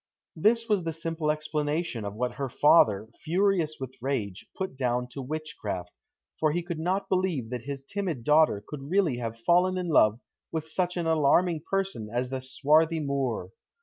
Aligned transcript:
This 0.35 0.67
was 0.67 0.83
the 0.83 0.93
simple 0.93 1.29
explanation 1.29 2.05
of 2.05 2.15
what 2.15 2.31
her 2.37 2.49
father, 2.49 3.07
furious 3.23 3.77
with 3.79 3.93
rage, 4.01 4.47
put 4.57 4.75
down 4.75 5.07
to 5.09 5.21
witchcraft, 5.21 5.91
for 6.39 6.51
he 6.51 6.63
could 6.63 6.79
not 6.79 7.07
believe 7.07 7.51
that 7.51 7.65
his 7.65 7.83
timid 7.83 8.23
daughter 8.23 8.63
could 8.67 8.81
really 8.89 9.17
have 9.17 9.37
fallen 9.37 9.77
in 9.77 9.89
love 9.89 10.19
with 10.51 10.67
such 10.67 10.97
an 10.97 11.05
alarming 11.05 11.61
person 11.69 12.09
as 12.11 12.31
the 12.31 12.39
swarthy 12.41 12.99
Moor. 12.99 13.51